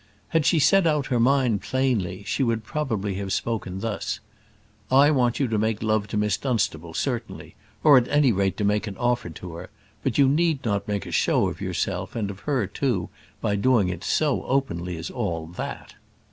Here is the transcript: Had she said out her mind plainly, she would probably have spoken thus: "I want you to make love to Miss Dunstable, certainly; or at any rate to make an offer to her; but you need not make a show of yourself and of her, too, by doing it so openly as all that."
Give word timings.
Had 0.29 0.47
she 0.47 0.57
said 0.57 0.87
out 0.87 1.05
her 1.13 1.19
mind 1.19 1.61
plainly, 1.61 2.23
she 2.23 2.41
would 2.41 2.63
probably 2.63 3.13
have 3.19 3.31
spoken 3.31 3.81
thus: 3.81 4.19
"I 4.89 5.11
want 5.11 5.39
you 5.39 5.47
to 5.47 5.59
make 5.59 5.83
love 5.83 6.07
to 6.07 6.17
Miss 6.17 6.37
Dunstable, 6.37 6.95
certainly; 6.95 7.53
or 7.83 7.99
at 7.99 8.07
any 8.07 8.31
rate 8.31 8.57
to 8.57 8.63
make 8.63 8.87
an 8.87 8.97
offer 8.97 9.29
to 9.29 9.53
her; 9.53 9.69
but 10.01 10.17
you 10.17 10.27
need 10.27 10.65
not 10.65 10.87
make 10.87 11.05
a 11.05 11.11
show 11.11 11.49
of 11.49 11.61
yourself 11.61 12.15
and 12.15 12.31
of 12.31 12.39
her, 12.49 12.65
too, 12.65 13.09
by 13.41 13.55
doing 13.55 13.89
it 13.89 14.03
so 14.03 14.43
openly 14.45 14.97
as 14.97 15.11
all 15.11 15.45
that." 15.45 15.93